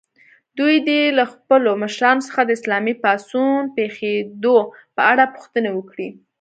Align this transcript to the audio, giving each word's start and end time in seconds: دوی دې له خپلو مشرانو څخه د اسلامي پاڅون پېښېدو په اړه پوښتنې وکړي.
دوی 0.57 0.75
دې 0.87 1.01
له 1.17 1.23
خپلو 1.33 1.71
مشرانو 1.83 2.25
څخه 2.27 2.41
د 2.43 2.49
اسلامي 2.57 2.93
پاڅون 3.03 3.61
پېښېدو 3.77 4.57
په 4.95 5.01
اړه 5.11 5.23
پوښتنې 5.35 5.71
وکړي. 5.73 6.09